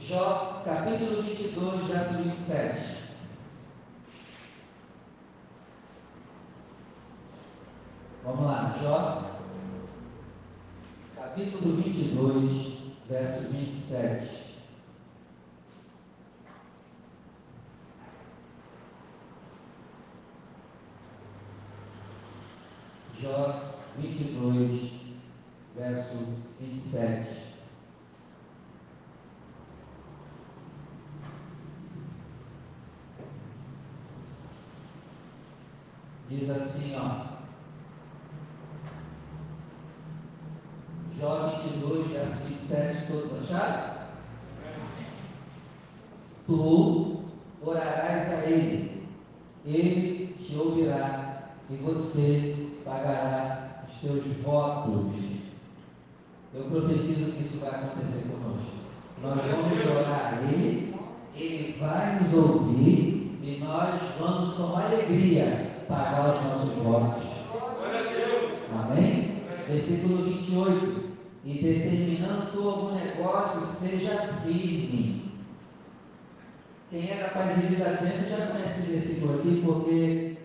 Jó, 0.00 0.62
capítulo 0.64 1.22
22, 1.22 1.86
verso 1.86 2.22
27. 2.22 2.98
Vamos 8.24 8.46
lá, 8.46 8.74
Jó, 8.82 9.22
capítulo 11.14 11.76
22, 11.76 12.78
verso 13.08 13.52
27. 13.52 14.38
Jó 23.20 23.68
22, 24.00 24.92
verso 25.76 26.36
27. 26.60 27.48
Diz 36.30 36.50
assim, 36.50 36.94
ó. 36.96 37.38
Jó 41.18 41.56
22, 41.56 42.06
verso 42.08 42.44
27, 42.44 43.06
todos 43.06 43.42
acharam? 43.42 43.98
Tu 46.46 47.22
orarás 47.60 48.44
Ele 49.64 50.34
te 50.38 50.56
ouvirá 50.56 51.50
e 51.68 51.76
você 51.76 52.68
pagará 52.84 53.57
os 53.98 54.24
teus 54.24 54.36
votos. 54.42 55.20
Eu 56.54 56.64
profetizo 56.64 57.32
que 57.32 57.42
isso 57.42 57.58
vai 57.58 57.70
acontecer 57.70 58.28
conosco. 58.28 58.78
Nós 59.22 59.40
vamos 59.50 59.86
orar 59.86 60.34
a 60.34 60.52
Ele, 60.52 60.94
Ele 61.34 61.76
vai 61.80 62.20
nos 62.20 62.32
ouvir 62.32 63.38
e 63.42 63.60
nós 63.60 64.00
vamos 64.18 64.54
com 64.54 64.76
alegria 64.76 65.84
pagar 65.88 66.36
os 66.36 66.44
nossos 66.44 66.74
votos. 66.82 67.24
Amém? 68.72 69.42
Versículo 69.68 70.24
28. 70.24 71.08
E 71.44 71.54
determinando 71.54 72.52
tu 72.52 72.68
algum 72.68 72.94
negócio, 72.94 73.60
seja 73.62 74.34
firme. 74.44 75.32
Quem 76.90 77.10
é 77.10 77.22
da 77.22 77.28
paz 77.28 77.54
de 77.54 77.66
vida 77.66 77.84
tempo 77.84 78.28
já 78.28 78.46
conhece 78.46 78.80
esse 78.80 78.90
versículo 78.90 79.38
aqui, 79.38 79.62
porque 79.64 80.36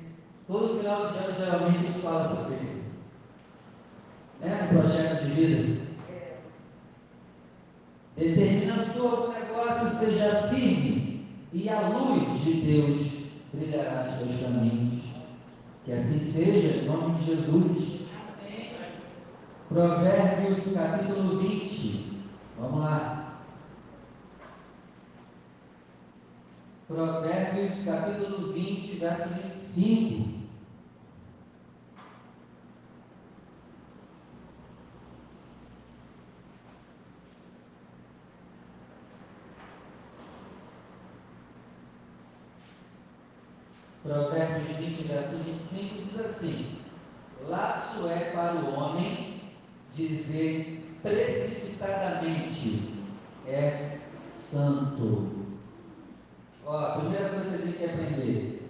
todo 0.47 0.77
final 0.79 1.07
de 1.07 1.17
ano 1.17 1.35
geralmente 1.37 1.77
a 1.77 1.81
gente 1.81 1.99
fala 1.99 2.27
sobre 2.27 2.55
ele. 2.55 2.72
É 4.45 4.63
um 4.63 4.67
projeto 4.67 5.23
de 5.23 5.31
vida. 5.31 5.81
Determinando 8.17 8.93
tu 8.93 9.07
algum 9.07 9.33
negócio, 9.33 9.89
seja 9.97 10.49
firme, 10.49 11.25
e 11.53 11.69
a 11.69 11.87
luz 11.87 12.43
de 12.43 12.53
Deus 12.61 13.07
brilhará 13.53 14.03
nos 14.03 14.17
teus 14.17 14.41
caminhos. 14.41 15.03
Que 15.85 15.93
assim 15.93 16.19
seja, 16.19 16.77
em 16.77 16.85
nome 16.85 17.19
de 17.19 17.25
Jesus. 17.25 18.01
Provérbios 19.69 20.73
capítulo 20.73 21.39
20. 21.39 22.21
Vamos 22.59 22.79
lá. 22.81 23.39
Provérbios 26.87 27.85
capítulo 27.85 28.51
20, 28.51 28.95
verso 28.97 29.29
25. 29.29 30.42
Provérbios 44.13 44.77
20, 44.77 45.07
verso 45.07 45.37
25 45.37 46.05
diz 46.05 46.19
assim: 46.19 46.75
Laço 47.47 48.07
é 48.07 48.29
para 48.31 48.57
o 48.57 48.75
homem 48.75 49.41
dizer 49.95 50.99
precipitadamente 51.01 52.93
é 53.47 53.97
santo. 54.31 55.31
Ó, 56.63 56.77
a 56.77 56.99
primeira 56.99 57.29
coisa 57.29 57.57
que 57.57 57.57
você 57.57 57.63
tem 57.63 57.71
que 57.71 57.85
aprender: 57.85 58.69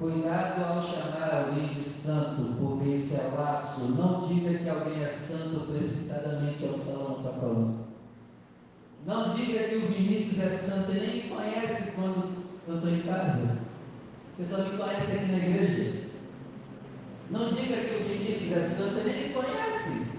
cuidado 0.00 0.64
ao 0.64 0.82
chamar 0.82 1.46
alguém 1.46 1.74
de 1.74 1.88
santo, 1.88 2.56
porque 2.58 2.88
isso 2.88 3.14
é 3.14 3.36
laço. 3.36 3.92
Não 3.92 4.26
diga 4.26 4.58
que 4.58 4.68
alguém 4.68 5.00
é 5.04 5.10
santo 5.10 5.60
precipitadamente, 5.68 6.64
é 6.64 6.68
o 6.70 6.74
que 6.74 6.84
Salomão 6.84 7.18
está 7.18 7.32
falando. 7.34 7.86
Não 9.06 9.28
diga 9.28 9.68
que 9.68 9.76
o 9.76 9.86
Vinícius 9.86 10.40
é 10.40 10.48
santo, 10.48 10.86
você 10.86 10.98
nem 10.98 11.22
me 11.22 11.28
conhece 11.28 11.92
quando 11.92 12.44
eu 12.66 12.74
estou 12.74 12.90
em 12.90 13.02
casa. 13.02 13.65
Você 14.36 14.54
só 14.54 14.62
me 14.64 14.76
conhece 14.76 15.12
aqui 15.12 15.32
na 15.32 15.38
igreja. 15.38 16.08
Não 17.30 17.48
diga 17.48 17.76
que 17.76 17.94
o 17.94 18.04
Vinícius 18.04 18.64
santo, 18.64 18.92
você 18.92 19.10
nem 19.10 19.28
me 19.28 19.34
conhece. 19.34 20.10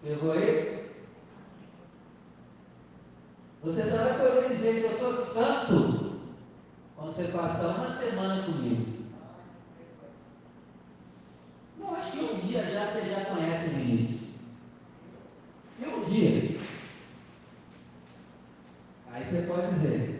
Pegou 0.00 0.32
aí? 0.32 0.92
Você 3.64 3.90
só 3.90 3.96
vai 3.96 4.18
poder 4.18 4.48
dizer 4.48 4.80
que 4.80 4.92
eu 4.92 4.96
sou 4.96 5.12
santo 5.12 6.20
quando 6.94 7.10
você 7.10 7.24
passar 7.24 7.78
uma 7.78 7.88
semana 7.88 8.44
comigo. 8.44 9.04
Não, 11.80 11.96
acho 11.96 12.12
que 12.12 12.18
um 12.20 12.38
dia 12.38 12.62
já 12.62 12.86
você 12.86 13.10
já 13.10 13.24
conhece 13.24 13.66
o 13.66 13.70
Vinícius. 13.70 14.20
E 15.80 15.84
um 15.84 16.04
dia. 16.04 16.60
Aí 19.10 19.24
você 19.24 19.42
pode 19.42 19.74
dizer, 19.74 20.15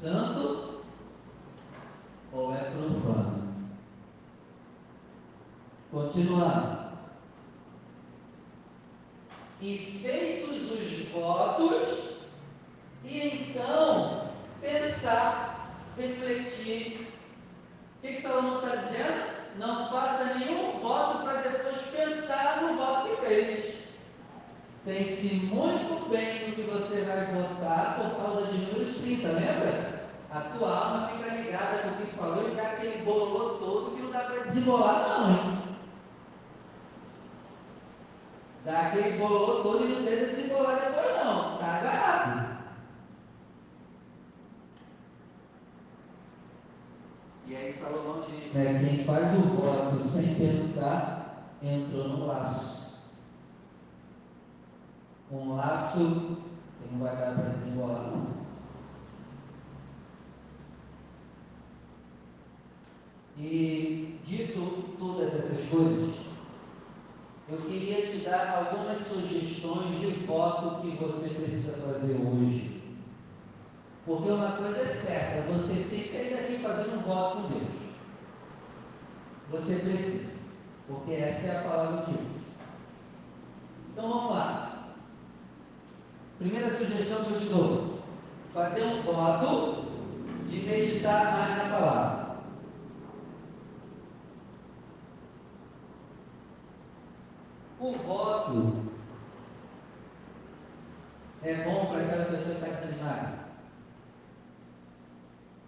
santo 0.00 0.82
ou 2.32 2.54
é 2.54 2.70
profano? 2.70 3.48
Continuando 5.90 6.88
e 9.60 9.98
feitos 10.02 10.70
os 10.70 11.08
votos, 11.08 12.14
e 13.04 13.18
então 13.18 14.30
pensar, 14.60 15.72
refletir. 15.96 17.08
O 17.98 18.00
que, 18.00 18.14
que 18.14 18.22
Salomão 18.22 18.62
está 18.62 18.76
dizendo? 18.76 19.38
Não 19.58 19.88
faça 19.90 20.34
nenhum 20.34 20.78
voto 20.78 21.24
para 21.24 21.40
depois 21.40 21.80
pensar 21.88 22.62
no 22.62 22.76
voto 22.76 23.16
que 23.16 23.26
fez. 23.26 23.77
Pense 24.88 25.34
muito 25.52 26.08
bem 26.08 26.48
no 26.48 26.54
que 26.54 26.62
você 26.62 27.02
vai 27.02 27.26
votar 27.26 27.98
por 27.98 28.22
causa 28.22 28.46
de 28.46 28.56
números 28.56 28.96
30, 28.96 29.28
lembra? 29.28 30.08
A 30.30 30.40
tua 30.40 30.78
alma 30.78 31.08
fica 31.08 31.34
ligada 31.34 31.78
com 31.80 31.88
o 31.88 32.06
que 32.06 32.16
falou 32.16 32.50
e 32.50 32.54
dá 32.54 32.62
aquele 32.62 33.04
bololô 33.04 33.58
todo 33.58 33.94
que 33.94 34.00
não 34.00 34.10
dá 34.10 34.20
para 34.20 34.44
desembolar, 34.44 35.08
não, 35.10 35.30
hein? 35.30 35.58
Dá 38.64 38.80
aquele 38.80 39.18
bololô 39.18 39.62
todo 39.62 39.84
e 39.84 39.88
não 39.88 40.04
tenta 40.06 40.24
desembolar 40.24 40.76
depois 40.76 41.22
não. 41.22 41.54
Está 41.54 41.66
agarrado. 41.66 42.58
E 47.46 47.56
aí 47.56 47.70
Salomão 47.70 48.24
diz, 48.26 48.54
né, 48.54 48.86
quem 48.88 49.04
faz 49.04 49.34
o 49.34 49.42
voto 49.48 50.02
sem 50.02 50.34
pensar, 50.34 51.52
entrou 51.62 52.08
no 52.08 52.26
laço. 52.26 52.77
Um 55.30 55.56
laço 55.56 56.38
que 56.80 56.92
não 56.92 57.00
vai 57.00 57.16
dar 57.16 57.34
para 57.34 57.50
desembolar. 57.50 58.28
E 63.38 64.18
dito 64.24 64.96
todas 64.98 65.34
essas 65.34 65.68
coisas, 65.68 66.14
eu 67.48 67.58
queria 67.58 68.06
te 68.06 68.18
dar 68.18 68.66
algumas 68.70 68.98
sugestões 68.98 70.00
de 70.00 70.10
voto 70.26 70.82
que 70.82 70.96
você 70.96 71.28
precisa 71.30 71.76
fazer 71.76 72.16
hoje. 72.16 72.82
Porque 74.04 74.30
uma 74.30 74.52
coisa 74.52 74.80
é 74.80 74.86
certa, 74.86 75.52
você 75.52 75.84
tem 75.88 76.02
que 76.02 76.08
sair 76.08 76.30
daqui 76.30 76.62
fazendo 76.62 76.98
um 76.98 77.02
voto 77.02 77.42
com 77.42 77.48
Deus. 77.48 77.68
Você 79.50 79.76
precisa, 79.76 80.48
porque 80.86 81.12
essa 81.12 81.46
é 81.46 81.58
a 81.58 81.62
palavra 81.62 82.06
de 82.06 82.12
Deus. 82.12 82.26
Então 83.92 84.08
vamos 84.08 84.30
lá. 84.32 84.67
Primeira 86.38 86.70
sugestão 86.70 87.24
que 87.24 87.32
eu 87.32 87.40
te 87.40 87.46
dou: 87.46 87.98
fazer 88.54 88.84
um 88.84 89.02
voto 89.02 89.88
de 90.46 90.60
meditar 90.60 91.32
mais 91.32 91.58
na 91.58 91.76
palavra. 91.76 92.28
O 97.80 97.92
voto 97.92 98.88
é 101.42 101.54
bom 101.64 101.86
para 101.86 102.04
aquela 102.04 102.24
pessoa 102.26 102.54
que 102.56 102.64
está 102.64 102.66
desanimada, 102.66 103.38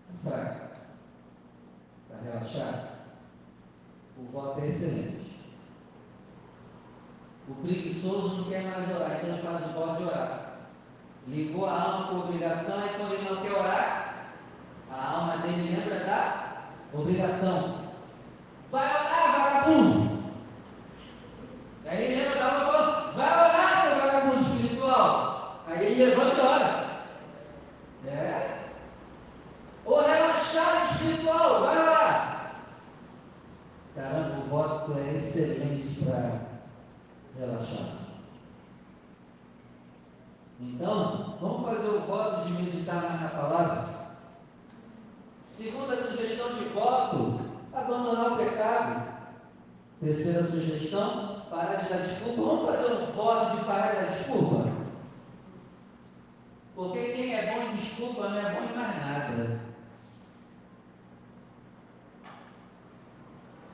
está 0.09 0.31
fraca, 0.31 0.71
está 2.03 2.23
relaxada. 2.23 2.91
O 4.19 4.25
voto 4.33 4.61
é 4.61 4.67
excelente. 4.67 5.21
O 7.49 7.55
preguiçoso 7.55 8.37
não 8.37 8.45
quer 8.45 8.65
mais 8.65 8.89
orar, 8.95 9.25
então 9.25 9.39
faz 9.39 9.67
o 9.67 9.75
voto 9.75 9.99
de 9.99 10.05
orar. 10.05 10.40
Ligou 11.29 11.69
a 11.69 11.81
alma 11.81 12.07
com 12.09 12.21
obrigação, 12.21 12.85
e 12.85 12.89
quando 12.91 13.15
ele 13.15 13.29
não 13.29 13.43
quer 13.43 13.53
orar, 13.53 14.27
a 14.91 15.13
alma 15.13 15.37
dele 15.39 15.77
lembra 15.77 16.01
da 16.01 16.63
obrigação. 16.93 17.81
Vai 18.73 18.89
orar, 18.89 19.33
vagabundo! 19.33 20.21
Aí 21.87 22.05
ele 22.05 22.23
lembra 22.23 22.39
da 22.39 22.47
alma 22.47 23.13
e 23.13 23.17
vai 23.17 23.33
orar, 23.33 23.83
seu 23.83 24.01
vagabundo 24.01 24.41
espiritual. 24.41 25.63
Aí 25.67 25.87
ele 25.87 26.05
levanta 26.05 26.37
e 26.37 26.41
ora. 26.41 26.91
É. 28.07 28.59
Ou 29.85 30.03
relaxado 30.03 30.93
espiritual, 30.93 31.61
vai 31.61 31.79
orar. 31.79 32.53
Caramba, 33.95 34.39
o 34.39 34.49
voto 34.49 34.97
é 34.99 35.15
excelente 35.15 36.05
para 36.05 36.20
Terceira 50.01 50.45
sugestão, 50.45 51.43
parar 51.51 51.75
de 51.75 51.91
dar 51.91 51.99
desculpa. 51.99 52.41
Vamos 52.41 52.71
fazer 52.71 52.93
um 52.95 53.13
voto 53.13 53.57
de 53.57 53.65
parar 53.67 53.89
de 53.89 53.97
dar 53.97 54.13
desculpa? 54.17 54.73
Porque 56.75 57.13
quem 57.13 57.35
é 57.35 57.53
bom 57.53 57.63
em 57.63 57.77
desculpa 57.77 58.31
não 58.31 58.39
é 58.39 58.55
bom 58.55 58.65
em 58.65 58.77
mais 58.77 58.97
nada. 58.97 59.61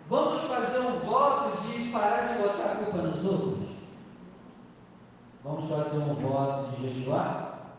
Vamos 0.09 0.43
fazer 0.43 0.81
um 0.81 0.99
voto 0.99 1.63
de 1.63 1.91
parar 1.91 2.33
de 2.33 2.43
botar 2.43 2.73
a 2.73 2.77
culpa 2.77 2.99
nos 3.03 3.25
outros? 3.25 3.69
Vamos 5.45 5.71
fazer 5.71 5.99
um 5.99 6.15
voto 6.15 6.73
de 6.73 6.89
jejuar? 6.89 7.77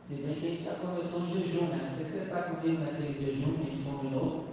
Se 0.00 0.22
bem 0.22 0.34
que 0.36 0.46
a 0.46 0.50
gente 0.50 0.62
já 0.62 0.74
começou 0.74 1.22
um 1.22 1.34
jejum, 1.34 1.66
né? 1.66 1.80
Não 1.82 1.90
sei 1.90 2.04
se 2.04 2.12
você 2.12 2.24
está 2.26 2.42
comigo 2.42 2.84
naquele 2.84 3.12
jejum 3.14 3.54
que 3.54 3.62
a 3.62 3.70
gente 3.70 3.82
combinou. 3.82 4.45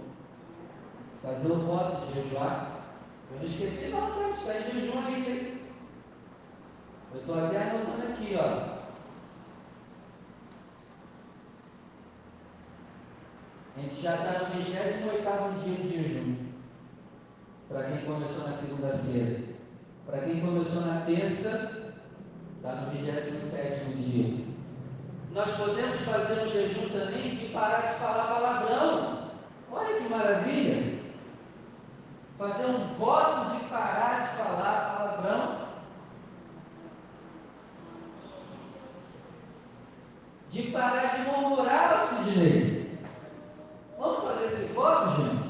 Fazer 1.24 1.52
o 1.52 1.56
voto 1.56 2.06
de 2.06 2.20
jejuar. 2.20 2.84
Eu 3.30 3.38
não 3.38 3.46
esqueci 3.46 3.88
não, 3.88 4.10
cara. 4.10 4.30
Está 4.30 4.58
em 4.58 4.80
jejum 4.80 4.98
ainda. 5.06 5.54
Eu 7.14 7.20
estou 7.20 7.42
até 7.42 7.62
anotando 7.62 8.12
aqui, 8.12 8.36
ó. 8.38 8.74
A 13.76 13.80
gente 13.80 14.02
já 14.02 14.16
está 14.16 14.38
no 14.40 14.62
28 14.62 15.62
dia 15.62 15.76
de 15.76 15.88
jejum. 15.88 16.36
Para 17.70 17.84
quem 17.84 18.04
começou 18.04 18.46
na 18.46 18.52
segunda-feira. 18.52 19.40
Para 20.04 20.18
quem 20.18 20.40
começou 20.42 20.82
na 20.82 21.00
terça, 21.06 21.94
está 22.56 22.72
no 22.74 22.90
27 22.90 23.94
dia. 23.94 24.44
Nós 25.32 25.50
podemos 25.56 26.00
fazer 26.00 26.42
um 26.42 26.50
jejum 26.50 26.90
também 26.90 27.34
de 27.34 27.46
parar 27.46 27.80
de 27.80 27.98
falar 27.98 28.34
palavrão. 28.34 29.30
Olha 29.72 30.00
que 30.02 30.08
maravilha! 30.08 30.83
Fazer 32.38 32.66
um 32.66 32.94
voto 32.98 33.56
de 33.56 33.64
parar 33.66 34.28
de 34.28 34.36
falar 34.36 34.96
palavrão. 34.96 35.64
De 40.50 40.62
parar 40.70 41.16
de 41.16 41.22
murmurar, 41.22 42.06
Sidney. 42.06 42.98
Vamos 43.98 44.24
fazer 44.24 44.44
esse 44.46 44.72
voto, 44.72 45.22
gente? 45.22 45.44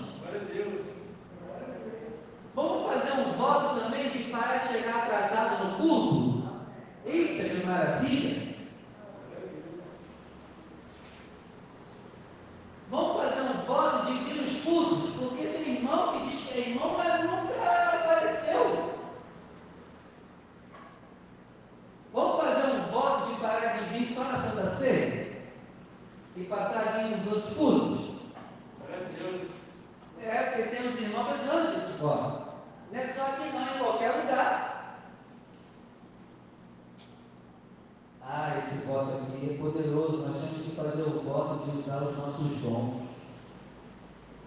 Vamos 2.55 2.87
fazer 2.87 3.13
um 3.21 3.33
voto 3.33 3.81
também 3.81 4.11
de 4.11 4.25
parar 4.31 4.59
de 4.59 4.69
chegar 4.69 5.05
atrasado 5.05 5.65
no 5.65 5.77
culto? 5.77 6.45
Eita, 7.05 7.49
que 7.49 7.67
maravilha! 7.67 8.55
Vamos 12.91 13.23
fazer 13.23 13.41
um 13.41 13.67
voto 13.67 14.07
de 14.07 14.13
vir 14.19 14.43
nos 14.43 14.63
cultos, 14.63 15.15
porque 15.17 15.47
tem 15.47 15.77
irmão 15.79 16.13
que 16.13 16.31
diz 16.31 16.41
que 16.45 16.59
é 16.59 16.69
irmão, 16.71 16.95
mas 16.97 17.25
nunca 17.25 17.95
apareceu. 17.95 18.95
Vamos 22.13 22.45
fazer 22.45 22.71
um 22.71 22.93
voto 22.93 23.35
de 23.35 23.41
parar 23.41 23.79
de 23.79 23.85
vir 23.87 24.07
só 24.07 24.23
na 24.23 24.39
Santa 24.39 24.71
Ceia? 24.71 25.43
E 26.37 26.45
passar 26.45 26.87
a 26.87 26.91
vir 26.99 27.17
nos 27.17 27.33
outros 27.33 27.55
cultos? 27.55 28.15
É, 30.23 30.43
porque 30.45 30.63
tem 30.63 30.87
os 30.87 31.01
irmãos 31.01 31.27
precisando 31.27 31.75
desse 31.75 31.99
voto. 31.99 32.45
Não 32.93 33.01
é 33.01 33.07
só 33.09 33.23
aqui 33.27 33.51
não, 33.53 33.63
em 33.63 33.79
qualquer 33.79 34.11
lugar. 34.13 34.75
Ah, 38.27 38.59
esse 38.59 38.87
voto 38.87 39.17
aqui 39.17 39.51
é 39.51 39.59
poderoso. 39.59 40.27
Nós 40.27 40.37
temos 40.37 40.63
que 40.63 40.77
fazer 40.77 41.03
o 41.03 41.21
voto 41.21 41.71
de 41.71 41.79
usar 41.79 42.03
os 42.03 42.17
nossos 42.17 42.59
dons, 42.63 43.03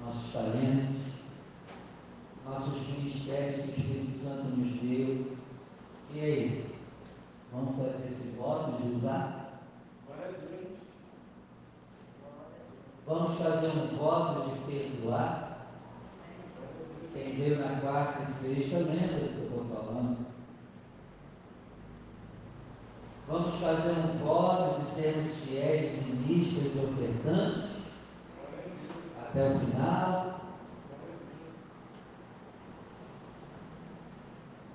nossos 0.03 0.33
talentos, 0.33 1.01
nossos 2.43 2.87
ministérios 2.87 3.55
que 3.55 3.67
o 3.67 3.75
Espírito 3.75 4.11
Santo 4.11 4.47
nos 4.57 4.81
deu. 4.81 5.37
E 6.11 6.19
aí? 6.19 6.75
Vamos 7.53 7.75
fazer 7.77 8.07
esse 8.07 8.35
voto 8.35 8.81
de 8.81 8.95
usar? 8.95 9.61
Vamos 13.05 13.37
fazer 13.37 13.67
um 13.67 13.97
voto 13.97 14.49
de 14.49 14.59
perdoar? 14.65 15.47
Quem 17.13 17.35
veio 17.35 17.59
na 17.59 17.79
quarta 17.79 18.23
e 18.23 18.25
sexta 18.25 18.79
lembra 18.79 19.19
do 19.19 19.33
que 19.33 19.37
eu 19.37 19.61
estou 19.61 19.65
falando. 19.65 20.26
Vamos 23.27 23.55
fazer 23.55 23.91
um 23.91 24.25
voto 24.25 24.79
de 24.79 24.85
sermos 24.87 25.35
fiéis, 25.43 25.91
sinistas 25.91 26.75
e 26.75 26.79
ofertantes 26.79 27.69
até 29.21 29.49
o 29.49 29.59
final. 29.59 30.41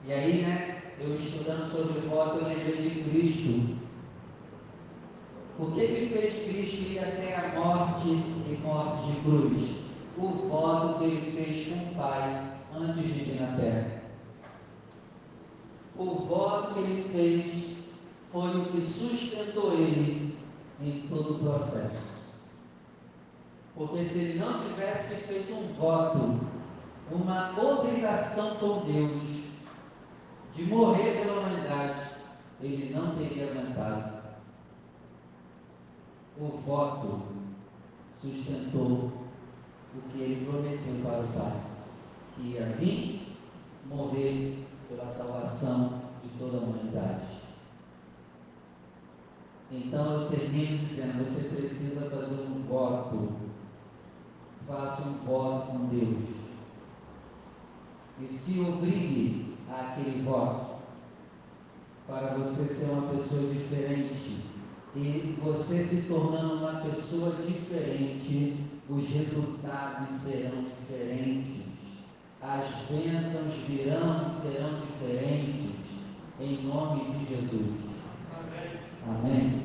E 0.04 0.12
aí, 0.12 0.42
né, 0.42 0.82
eu 1.00 1.14
estudando 1.14 1.64
sobre 1.64 2.00
o 2.00 2.10
voto, 2.10 2.38
eu 2.38 2.48
lembrei 2.48 2.76
de 2.76 3.02
Cristo. 3.04 3.78
Por 5.56 5.74
que, 5.74 5.86
que 5.86 6.06
fez 6.08 6.44
Cristo 6.44 6.90
ir 6.90 6.98
até 6.98 7.36
a 7.36 7.58
morte 7.58 8.08
e 8.08 8.60
morte 8.62 9.12
de 9.12 9.20
cruz? 9.20 9.82
o 10.16 10.28
voto 10.28 10.98
que 10.98 11.04
ele 11.04 11.32
fez 11.32 11.68
com 11.68 11.90
o 11.90 11.94
Pai 11.94 12.52
antes 12.74 13.02
de 13.02 13.24
vir 13.24 13.40
na 13.40 13.56
terra. 13.56 14.02
O 15.96 16.04
voto 16.14 16.74
que 16.74 16.80
ele 16.80 17.08
fez 17.12 17.81
foi 18.32 18.56
o 18.56 18.64
que 18.66 18.80
sustentou 18.80 19.74
ele 19.74 20.38
em 20.80 21.06
todo 21.08 21.34
o 21.34 21.38
processo. 21.38 22.12
Porque 23.74 24.02
se 24.04 24.18
ele 24.20 24.38
não 24.38 24.58
tivesse 24.58 25.16
feito 25.26 25.52
um 25.52 25.74
voto, 25.74 26.40
uma 27.10 27.52
obrigação 27.60 28.56
com 28.56 28.86
Deus 28.86 29.20
de 30.54 30.62
morrer 30.64 31.20
pela 31.20 31.40
humanidade, 31.40 32.10
ele 32.60 32.94
não 32.94 33.14
teria 33.16 33.50
aguentado. 33.50 34.22
O 36.38 36.48
voto 36.58 37.22
sustentou 38.14 39.12
o 39.94 40.00
que 40.10 40.20
ele 40.20 40.46
prometeu 40.46 41.02
para 41.02 41.20
o 41.20 41.28
Pai, 41.28 41.60
que 42.34 42.42
ia 42.48 42.64
vir 42.78 43.36
morrer 43.86 44.66
pela 44.88 45.06
salvação 45.06 46.02
de 46.22 46.30
toda 46.38 46.58
a 46.58 46.60
humanidade. 46.60 47.41
Então 49.72 50.22
eu 50.22 50.28
termino 50.28 50.76
dizendo: 50.76 51.24
você 51.24 51.56
precisa 51.56 52.10
fazer 52.10 52.42
um 52.42 52.62
voto. 52.68 53.32
Faça 54.66 55.08
um 55.08 55.14
voto 55.24 55.66
com 55.68 55.86
Deus. 55.86 56.28
E 58.20 58.26
se 58.26 58.60
obrigue 58.60 59.56
àquele 59.68 60.22
voto 60.22 60.76
para 62.06 62.34
você 62.34 62.64
ser 62.64 62.90
uma 62.90 63.08
pessoa 63.14 63.50
diferente. 63.50 64.42
E 64.94 65.38
você 65.42 65.82
se 65.82 66.02
tornando 66.02 66.56
uma 66.56 66.82
pessoa 66.82 67.36
diferente, 67.36 68.58
os 68.90 69.08
resultados 69.08 70.14
serão 70.14 70.64
diferentes, 70.64 71.62
as 72.42 72.66
bênçãos 72.90 73.54
virão 73.66 74.26
e 74.26 74.30
serão 74.30 74.80
diferentes, 74.80 75.70
em 76.38 76.66
nome 76.66 77.16
de 77.16 77.34
Jesus. 77.34 77.91
Amém. 79.08 79.62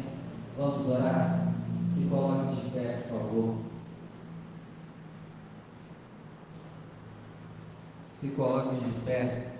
Vamos 0.57 0.87
orar? 0.87 1.53
Se 1.85 2.09
coloque 2.09 2.55
de 2.55 2.69
pé, 2.71 3.05
por 3.09 3.19
favor. 3.19 3.55
Se 8.09 8.35
coloque 8.35 8.75
de 8.77 8.91
pé. 9.05 9.56